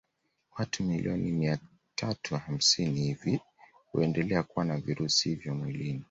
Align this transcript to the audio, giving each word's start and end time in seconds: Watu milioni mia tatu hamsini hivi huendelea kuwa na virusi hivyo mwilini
Watu 0.59 0.83
milioni 0.83 1.31
mia 1.31 1.59
tatu 1.95 2.35
hamsini 2.37 3.01
hivi 3.01 3.39
huendelea 3.91 4.43
kuwa 4.43 4.65
na 4.65 4.77
virusi 4.77 5.29
hivyo 5.29 5.55
mwilini 5.55 5.99